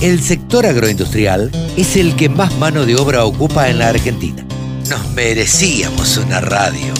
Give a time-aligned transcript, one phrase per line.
[0.00, 4.46] El sector agroindustrial es el que más mano de obra ocupa en la Argentina.
[4.88, 6.94] Nos merecíamos una radio.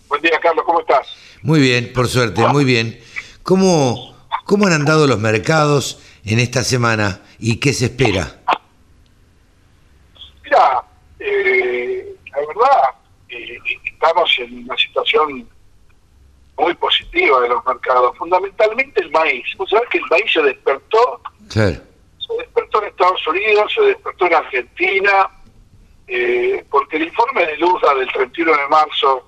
[0.08, 1.08] Buen día, Carlos, ¿cómo estás?
[1.42, 3.00] Muy bien, por suerte, muy bien.
[3.42, 8.38] ¿Cómo, cómo han andado los mercados en esta semana y qué se espera?
[10.44, 10.84] Mira,
[11.18, 12.99] eh, la verdad,
[13.84, 15.48] estamos en una situación
[16.56, 19.44] muy positiva de los mercados, fundamentalmente el maíz.
[19.56, 24.34] Vos sabés que el maíz se despertó, se despertó en Estados Unidos, se despertó en
[24.34, 25.30] Argentina,
[26.06, 29.26] eh, porque el informe de Luzda del 31 de marzo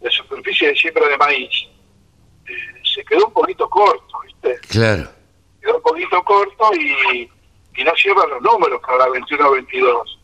[0.00, 1.68] de superficie de siembra de maíz
[2.46, 4.58] eh, se quedó un poquito corto, ¿viste?
[4.68, 5.08] Claro.
[5.60, 7.30] quedó un poquito corto y,
[7.76, 10.18] y no cierran los números para la 21-22.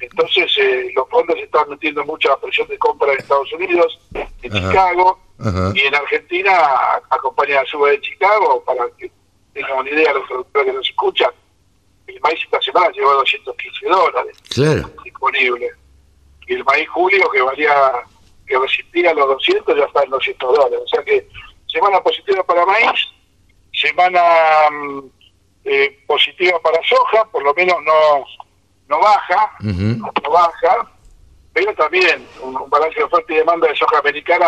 [0.00, 4.68] Entonces, eh, los fondos están metiendo mucha presión de compra en Estados Unidos, en Ajá.
[4.68, 5.72] Chicago, Ajá.
[5.74, 6.52] y en Argentina
[7.10, 9.10] acompaña la suba de Chicago, para que
[9.52, 11.30] tengan una idea los productores que nos escuchan.
[12.06, 14.90] El maíz esta semana llegó a 215 dólares Claro.
[15.04, 15.70] disponible.
[16.46, 17.74] Y el maíz julio, que valía,
[18.46, 20.78] que resistía los 200, ya está en 200 dólares.
[20.84, 21.28] O sea que
[21.66, 23.00] semana positiva para maíz,
[23.72, 24.22] semana
[24.70, 25.00] mm,
[25.64, 28.24] eh, positiva para soja, por lo menos no
[28.88, 30.90] no baja, no baja,
[31.64, 34.46] pero también un, un balance de oferta y demanda de soja americana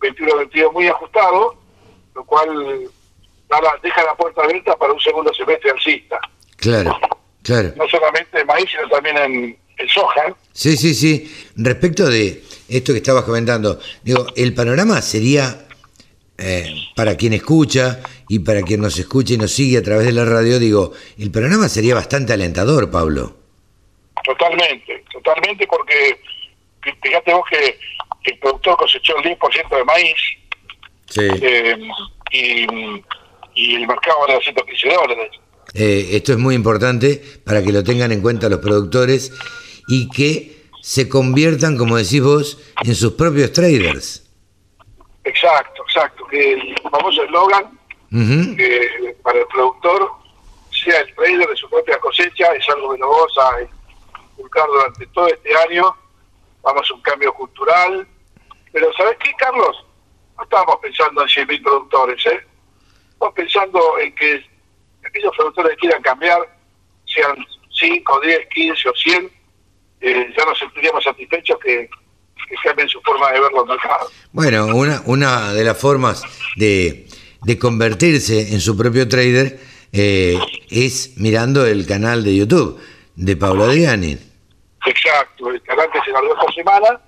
[0.00, 1.56] 21-22 muy ajustado,
[2.14, 2.48] lo cual
[3.48, 6.18] da la- deja la puerta abierta para un segundo semestre alcista.
[6.56, 6.98] Claro.
[7.42, 7.72] Claro.
[7.76, 10.34] No solamente en maíz, sino también en, en soja.
[10.52, 11.50] Sí, sí, sí.
[11.56, 15.66] Respecto de esto que estabas comentando, digo, el panorama sería
[16.38, 20.12] eh, para quien escucha y para quien nos escucha y nos sigue a través de
[20.12, 23.36] la radio, digo, el panorama sería bastante alentador, Pablo.
[24.24, 26.20] Totalmente, totalmente, porque
[27.02, 27.78] fíjate vos que
[28.24, 30.16] el productor cosechó el 10% de maíz
[31.08, 31.22] Sí.
[31.42, 31.76] eh,
[32.30, 32.66] y,
[33.54, 35.30] y el mercado vale 115 dólares.
[35.74, 39.32] Eh, esto es muy importante para que lo tengan en cuenta los productores
[39.88, 44.24] y que se conviertan, como decís vos, en sus propios traders.
[45.24, 46.24] Exacto, exacto.
[46.26, 47.78] Que el famoso eslogan
[48.56, 50.10] que para el productor
[50.72, 53.62] sea el trader de su propia cosecha es algo que vamos a
[54.32, 55.84] inculcar durante todo este año.
[56.62, 58.06] Vamos a un cambio cultural.
[58.72, 59.84] Pero ¿sabes qué, Carlos?
[60.36, 62.40] No estamos pensando en 100.000 productores, ¿eh?
[63.12, 64.44] Estamos pensando en que
[65.04, 66.38] aquellos productores quieran cambiar,
[67.06, 67.36] sean
[67.78, 69.30] 5, 10, 15 o 100,
[70.00, 71.88] eh, ya nos sentiríamos satisfechos que,
[72.48, 74.12] que cambien su forma de ver los mercados.
[74.32, 76.22] Bueno, una, una de las formas
[76.56, 77.06] de,
[77.42, 79.60] de convertirse en su propio trader
[79.92, 80.38] eh,
[80.70, 82.80] es mirando el canal de YouTube
[83.16, 84.18] de Pablo Adriani.
[84.86, 87.00] Exacto, el canal que se largó esta semana.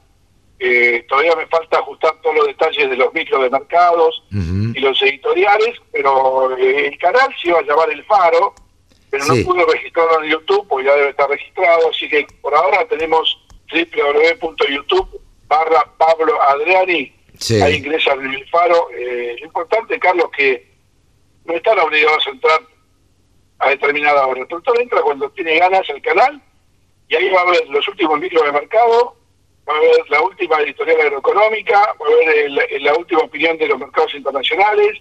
[0.65, 5.03] eh, todavía me falta ajustar todos los detalles de los micros de mercados y los
[5.03, 8.55] editoriales, pero eh, el canal se iba a llamar El Faro,
[9.11, 9.41] pero Sí.
[9.45, 13.45] no pude registrarlo en YouTube porque ya debe estar registrado, así que por ahora tenemos
[13.73, 15.09] www.youtube
[15.49, 17.61] barra Pablo Adriani, Sí.
[17.61, 18.89] ahí ingresan en El Faro.
[18.97, 20.71] Eh, lo importante, Carlos, que
[21.45, 22.61] no están obligados a entrar
[23.59, 24.41] a determinada hora.
[24.43, 26.41] El productor entra cuando tiene ganas al canal
[27.13, 29.15] y ahí va a ver los últimos micros de mercado,
[29.69, 32.37] va a ver la última editorial agroeconómica, va a ver
[32.71, 34.99] el- la última opinión de los mercados internacionales,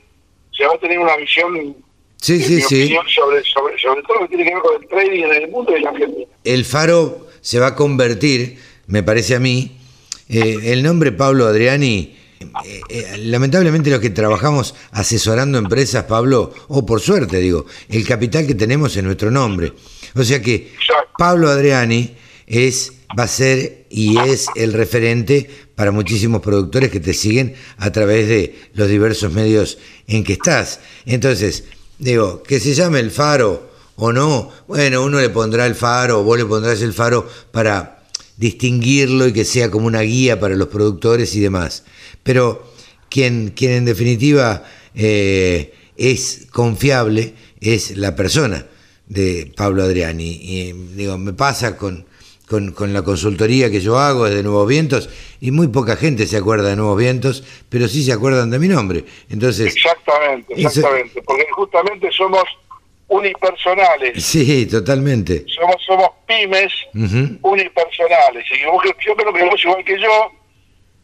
[0.51, 1.75] se va a tener una visión,
[2.17, 2.93] Sí, sí, sí.
[3.15, 5.75] sobre, sobre, sobre todo lo que tiene que ver con el trading en el mundo
[5.75, 6.25] y la Argentina.
[6.43, 9.77] El faro se va a convertir, me parece a mí,
[10.29, 12.17] eh, el nombre Pablo Adriani,
[12.65, 18.47] eh, eh, lamentablemente los que trabajamos asesorando empresas, Pablo, o por suerte digo, el capital
[18.47, 19.73] que tenemos es nuestro nombre.
[20.15, 20.73] O sea que.
[21.17, 22.15] Pablo Adriani
[22.47, 27.91] es, va a ser y es el referente para muchísimos productores que te siguen a
[27.91, 29.77] través de los diversos medios
[30.07, 30.79] en que estás.
[31.05, 31.65] Entonces,
[31.99, 36.37] digo, que se llame el faro o no, bueno, uno le pondrá el faro vos
[36.37, 38.00] le pondrás el faro para
[38.41, 41.85] distinguirlo y que sea como una guía para los productores y demás.
[42.23, 42.67] Pero
[43.09, 44.63] quien, quien en definitiva
[44.95, 48.65] eh, es confiable es la persona
[49.05, 50.27] de Pablo Adriani.
[50.41, 52.05] Y digo, me pasa con,
[52.47, 55.07] con, con la consultoría que yo hago desde Nuevos Vientos
[55.39, 58.67] y muy poca gente se acuerda de Nuevos Vientos, pero sí se acuerdan de mi
[58.67, 59.05] nombre.
[59.29, 62.43] Entonces, Exactamente, Eso- exactamente, porque justamente somos
[63.11, 64.23] unipersonales.
[64.23, 65.45] Sí, totalmente.
[65.47, 66.71] Somos, somos pymes
[67.41, 68.45] unipersonales.
[68.51, 70.31] Y yo creo que vos igual que yo,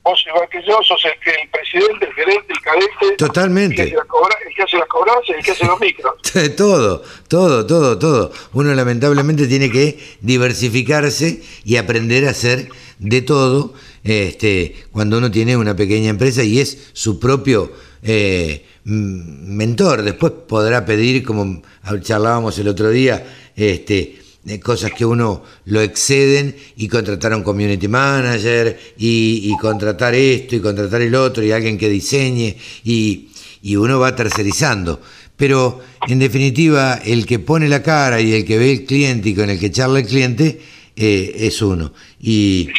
[0.04, 3.18] vos igual que yo, sos el, que, el presidente, el gerente, el cadete.
[3.18, 3.83] Totalmente.
[3.83, 6.13] El que, hace las cobranzas, el que hace los micros.
[6.56, 8.31] todo, todo, todo, todo.
[8.53, 12.69] Uno lamentablemente tiene que diversificarse y aprender a hacer
[13.00, 13.74] de todo
[14.06, 17.69] este, cuando uno tiene una pequeña empresa y es su propio
[18.01, 20.01] eh, mentor.
[20.01, 21.62] Después podrá pedir, como
[22.01, 23.25] charlábamos el otro día,
[23.56, 24.19] este,
[24.63, 30.62] cosas que uno lo exceden y contratar a un community manager y, contratar esto y
[30.62, 32.56] contratar el otro y alguien que diseñe
[32.86, 33.30] y,
[33.62, 35.01] y uno va tercerizando.
[35.36, 39.36] Pero en definitiva, el que pone la cara y el que ve el cliente y
[39.36, 40.60] con el que charla el cliente
[40.95, 41.92] eh, es uno.
[42.19, 42.69] Y,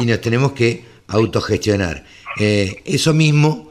[0.00, 2.04] y, nos tenemos que autogestionar.
[2.40, 3.67] Eh, eso mismo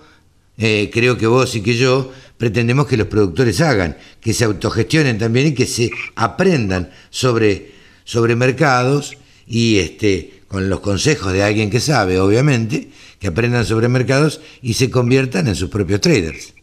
[0.58, 5.18] eh, creo que vos y que yo pretendemos que los productores hagan, que se autogestionen
[5.18, 7.72] también y que se aprendan sobre,
[8.04, 12.90] sobre mercados y este, con los consejos de alguien que sabe, obviamente,
[13.20, 16.54] que aprendan sobre mercados y se conviertan en sus propios traders.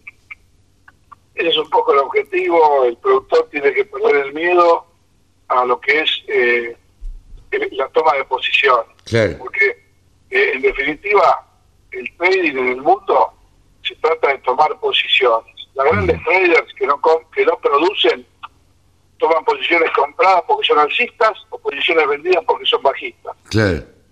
[1.35, 4.87] Ese es un poco el objetivo, el productor tiene que perder el miedo
[5.49, 6.77] a lo que es eh,
[7.73, 8.81] la toma de posición.
[9.39, 9.67] Porque
[10.31, 11.47] eh, en definitiva
[11.91, 13.33] el trading en el mundo
[14.05, 15.55] trata de tomar posiciones.
[15.75, 17.01] Las grandes traders que no,
[17.35, 18.27] que no producen
[19.19, 23.35] toman posiciones compradas porque son alcistas o posiciones vendidas porque son bajistas.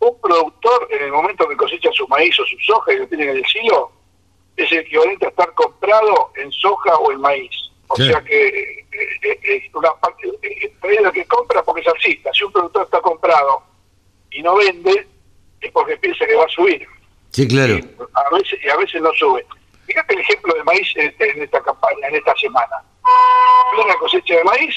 [0.00, 3.24] Un productor, en el momento que cosecha su maíz o su soja y lo tiene
[3.24, 3.92] en el silo,
[4.56, 7.50] es el equivalente a estar comprado en soja o en maíz.
[7.88, 8.86] O sea que eh,
[9.22, 12.30] eh, es una parte, el trader que compra porque es alcista.
[12.32, 13.62] Si un productor está comprado
[14.30, 15.06] y no vende,
[15.60, 16.86] es porque piensa que va a subir.
[17.30, 17.74] Sí, claro.
[18.14, 19.44] a veces, y a veces no sube.
[19.92, 22.82] Fíjate el ejemplo de maíz en, esta campaña, en esta semana.
[23.84, 24.74] Una cosecha de maíz,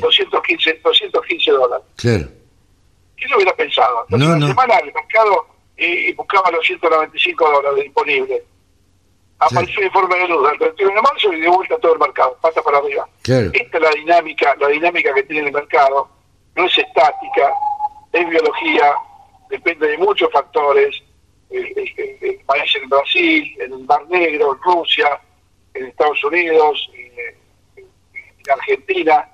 [0.00, 1.86] 215, 215 dólares.
[1.94, 2.26] Claro.
[3.16, 4.04] ¿Quién lo hubiera pensado?
[4.10, 5.46] Entonces, no, semana el mercado
[5.76, 8.42] y, buscaba los 195 dólares disponibles.
[9.38, 12.36] Apareció el informe de luz del 31 de marzo y dio vuelta todo el mercado,
[12.40, 13.08] pata para arriba.
[13.22, 13.50] Claro.
[13.52, 16.08] Esta es la dinámica, la dinámica que tiene el mercado.
[16.56, 17.52] No es estática,
[18.12, 18.92] es biología,
[19.50, 21.00] depende de muchos factores
[21.50, 25.20] el, país en Brasil, en el Mar Negro, en Rusia,
[25.74, 27.08] en Estados Unidos, en,
[28.50, 29.28] Argentina,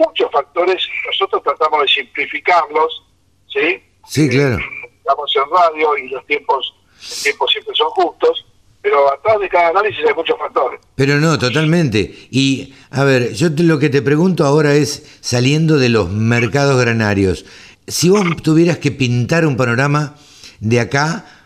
[0.00, 3.04] muchos factores, nosotros tratamos de simplificarlos,
[3.46, 3.80] ¿sí?
[4.08, 4.58] Sí, claro.
[4.98, 8.44] Estamos en radio y los tiempos, los tiempos siempre son justos,
[8.82, 10.80] pero atrás de cada análisis hay muchos factores.
[10.96, 12.12] Pero no, totalmente.
[12.32, 17.44] Y, a ver, yo lo que te pregunto ahora es, saliendo de los mercados granarios,
[17.86, 20.16] si vos tuvieras que pintar un panorama
[20.60, 21.37] de acá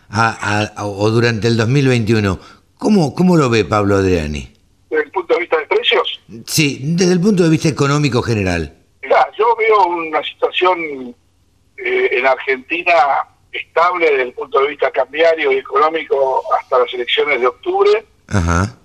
[0.77, 2.39] o durante el 2021.
[2.77, 4.51] ¿Cómo, ¿Cómo lo ve Pablo Adriani?
[4.89, 6.21] ¿Desde el punto de vista de precios?
[6.45, 8.75] Sí, desde el punto de vista económico general.
[9.01, 11.15] Mirá, yo veo una situación
[11.77, 12.93] eh, en Argentina
[13.51, 18.05] estable desde el punto de vista cambiario y económico hasta las elecciones de octubre.
[18.27, 18.77] Ajá.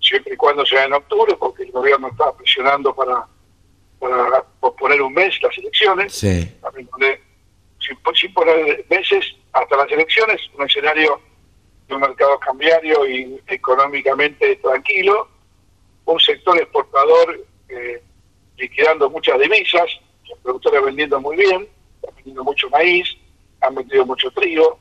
[0.00, 3.26] Siempre y cuando sea en octubre, porque el gobierno está presionando para,
[3.98, 6.12] para posponer un mes las elecciones.
[6.12, 6.48] Sí.
[7.80, 11.20] Sin, sin poner meses, hasta las elecciones, un escenario
[11.86, 15.28] de un mercado cambiario y económicamente tranquilo,
[16.04, 18.02] un sector exportador eh,
[18.56, 19.86] liquidando muchas divisas,
[20.28, 23.08] los productores vendiendo muy bien, están vendiendo mucho maíz,
[23.60, 24.78] han vendido mucho trigo,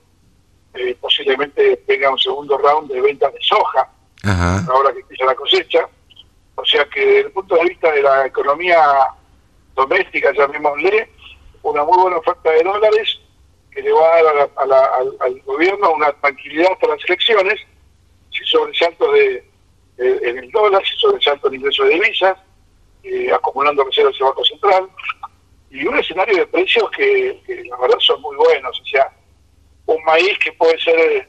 [0.74, 3.90] eh, posiblemente venga un segundo round de ventas de soja,
[4.70, 5.88] ahora que empieza la cosecha.
[6.56, 8.80] O sea que desde el punto de vista de la economía
[9.76, 11.10] doméstica, llamémosle,
[11.64, 13.20] una muy buena oferta de dólares
[13.78, 17.60] que le va a dar al, gobierno una tranquilidad hasta las elecciones,
[18.32, 19.48] si sobresalto de,
[20.00, 22.40] en el dólar, si sobresalto en ingreso de divisas,
[23.04, 24.90] eh, acumulando reservas del Banco Central,
[25.70, 29.14] y un escenario de precios que, la verdad son muy buenos, o sea,
[29.86, 31.28] un maíz que puede ser eh,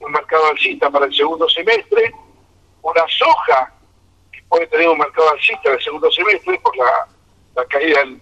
[0.00, 2.12] un mercado alcista para el segundo semestre,
[2.82, 3.72] una soja
[4.30, 7.08] que puede tener un mercado alcista en el segundo semestre por la,
[7.56, 8.20] la caída en,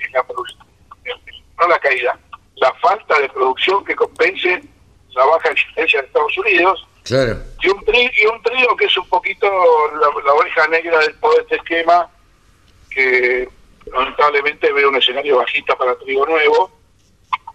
[0.00, 0.66] en la producción,
[1.56, 2.18] no la caída,
[2.60, 4.62] la falta de producción que compense
[5.14, 6.86] la baja existencia de Estados Unidos.
[7.02, 7.38] Claro.
[7.62, 9.48] Y un, tri, y un trío que es un poquito
[9.98, 12.08] la, oreja negra de todo este esquema,
[12.90, 13.48] que
[13.92, 16.70] lamentablemente ve un escenario bajista para trigo nuevo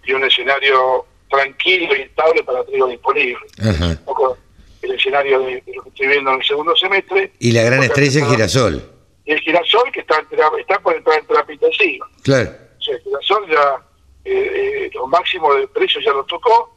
[0.04, 3.38] y un escenario tranquilo y estable para trigo disponible.
[3.58, 4.36] Un poco
[4.82, 7.32] el escenario de, lo que estoy viendo en el segundo semestre.
[7.38, 8.92] Y la gran estrella es girasol.
[9.24, 10.22] Y el girasol que está,
[10.58, 12.06] está por entrar en terapia intensiva.
[12.22, 12.50] Claro.
[12.78, 13.85] O sea, el girasol ya
[14.26, 16.74] eh, los máximos de precios ya lo tocó,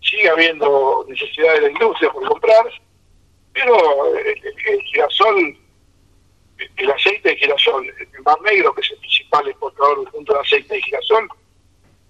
[0.00, 2.66] sigue habiendo necesidad de la industria por comprar,
[3.52, 5.56] pero el, girasol
[6.76, 10.40] el aceite de girasol, el Mar Negro, que es el principal exportador del punto de
[10.40, 11.28] aceite de girasol,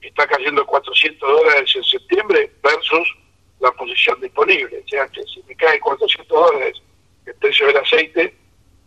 [0.01, 3.15] está cayendo 400 dólares en septiembre versus
[3.61, 4.83] la posición disponible.
[4.85, 6.81] O sea, que si me cae 400 dólares
[7.27, 8.35] el precio del aceite,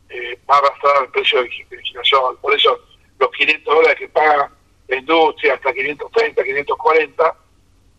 [0.09, 2.39] eh, va a arrastrar el precio del girasol.
[2.39, 2.79] Por eso
[3.19, 4.51] los 500 dólares que paga
[4.91, 7.35] la industria, hasta 530, 540,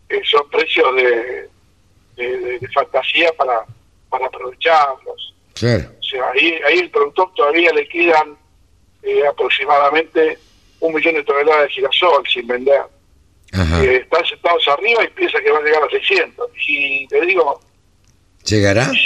[0.09, 1.49] eh, son precios de,
[2.15, 3.65] de, fantasía para,
[4.09, 5.33] para aprovecharlos.
[5.99, 8.37] O sea, ahí, ahí el productor todavía le quedan
[9.01, 10.37] eh, aproximadamente
[10.79, 12.83] un millón de toneladas de girasol sin vender.
[13.53, 16.51] Eh, están sentados arriba y piensa que va a llegar a 600.
[16.67, 17.59] Y te digo...
[18.45, 18.85] ¿Llegará?
[18.89, 18.97] Si,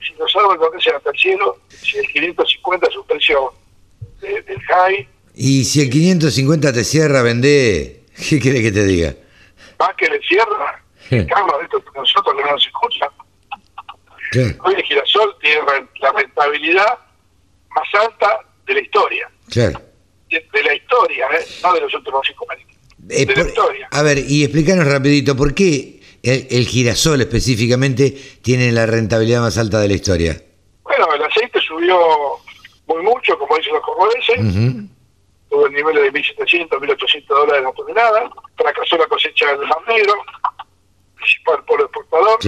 [0.00, 3.54] si los árboles no crecen hasta el cielo, si el 550 es un precio
[4.20, 5.08] del high...
[5.34, 9.14] Y si el 550 te cierra, vende, ¿qué quiere que te diga?
[9.80, 13.08] Va que le cierra, Carlos, esto nosotros no nos escuchan.
[14.62, 15.60] Hoy el girasol tiene
[16.00, 16.98] la rentabilidad
[17.70, 19.30] más alta de la historia.
[19.48, 19.80] Claro.
[20.28, 21.44] De, la historia, ¿eh?
[21.62, 22.66] no de los últimos cinco años.
[23.08, 23.26] Eh,
[23.90, 28.10] a ver, y explícanos rapidito, ¿por qué el, girasol específicamente
[28.42, 30.40] tiene la rentabilidad más alta de la historia?
[30.84, 31.98] Bueno, el aceite subió
[32.86, 34.90] muy mucho, como dicen los cordobeses,
[35.50, 40.14] tuvo el nivel de 1.700, 1.800 dólares la tonelada, fracasó la cosecha del Negro,
[41.16, 42.38] principal polo exportador,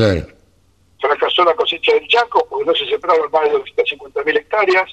[1.01, 4.91] fracasó la cosecha del Chaco, porque no se sembraron más de 250.000 hectáreas,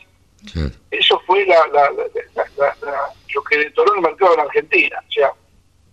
[0.91, 5.31] eso fue la, lo que detonó el mercado en Argentina, o sea,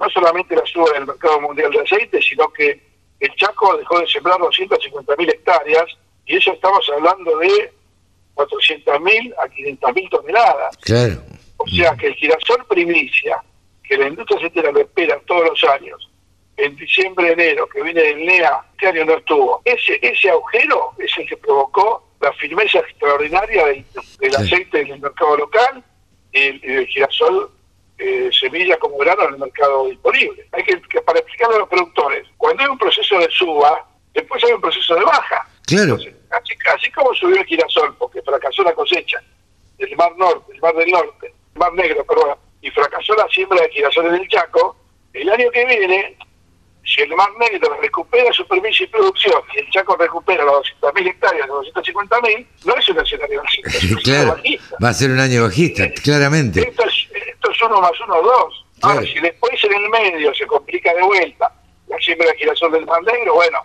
[0.01, 2.83] no solamente la suba del mercado mundial de aceite, sino que
[3.21, 5.85] el Chaco dejó de sembrar 250.000 hectáreas
[6.27, 7.73] y eso estamos hablando de
[8.35, 10.77] 400.000 a 500.000 toneladas.
[10.79, 11.23] Claro.
[11.67, 13.43] O sea que el girasol primicia,
[13.83, 16.11] que la industria aceitera lo espera todos los años,
[16.57, 19.61] en diciembre, enero, que viene del NEA, este año no estuvo.
[19.65, 25.37] Ese, ese agujero es el que provocó la firmeza extraordinaria del, aceite en el mercado
[25.37, 25.85] local
[26.33, 27.51] y el girasol
[27.99, 30.47] eh, semilla como grano en el mercado disponible.
[30.53, 34.53] Hay que, para explicarle a los productores, cuando hay un proceso de suba, después hay
[34.53, 35.49] un proceso de baja.
[35.67, 35.99] Claro.
[36.75, 39.21] así, como subió el girasol porque fracasó la cosecha
[39.79, 43.71] del Mar Norte, el Mar del Norte, Mar Negro, perdón, y fracasó la siembra de
[43.71, 44.77] girasol en el Chaco,
[45.13, 46.17] el año que viene,
[46.85, 51.09] si el Mar Negro recupera su permiso y producción y el Chaco recupera las 200.000
[51.09, 54.01] hectáreas, las 250.000, no es un escenario bajista.
[54.03, 54.37] claro,
[54.83, 56.61] va a ser un año bajista, claramente.
[56.61, 58.65] Esto es, uno más uno, dos.
[58.83, 61.51] Ahora, si después en el medio se complica de vuelta
[61.89, 63.59] la siembra de girasol del Mar Negro, bueno,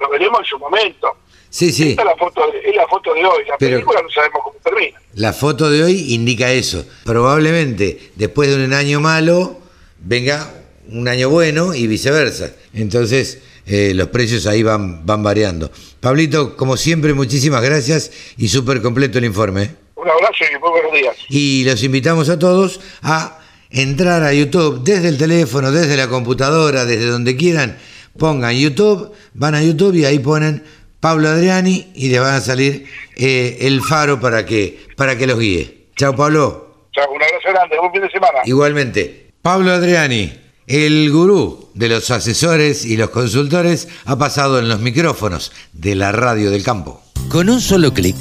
[0.00, 1.16] lo veremos en su momento.
[1.50, 1.90] Sí, sí.
[1.90, 3.44] Esta es la foto de, es la foto de hoy.
[3.48, 5.00] La película no sabemos cómo termina.
[5.14, 6.84] La foto de hoy indica eso.
[7.04, 9.58] Probablemente después de un año malo
[9.98, 10.54] venga
[10.90, 12.52] un año bueno y viceversa.
[12.74, 15.70] Entonces eh, los precios ahí van, van variando.
[16.00, 19.74] Pablito, como siempre, muchísimas gracias y súper completo el informe.
[19.96, 21.16] Un abrazo y muy buenos días.
[21.28, 23.38] Y los invitamos a todos a
[23.70, 27.78] entrar a YouTube desde el teléfono, desde la computadora, desde donde quieran.
[28.16, 30.62] Pongan YouTube, van a YouTube y ahí ponen
[31.00, 32.86] Pablo Adriani y les van a salir
[33.16, 35.88] eh, el faro para que, para que los guíe.
[35.96, 36.86] Chao, Pablo.
[36.92, 38.38] Chao, un abrazo grande, buen fin de semana.
[38.44, 39.30] Igualmente.
[39.42, 40.32] Pablo Adriani,
[40.66, 46.12] el gurú de los asesores y los consultores, ha pasado en los micrófonos de la
[46.12, 47.02] radio del campo.
[47.28, 48.16] Con un solo clic,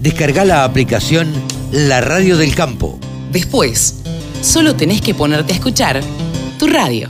[0.00, 1.32] descarga la aplicación
[1.72, 2.98] La Radio del Campo.
[3.30, 4.02] Después,
[4.40, 6.00] solo tenés que ponerte a escuchar
[6.58, 7.08] tu radio.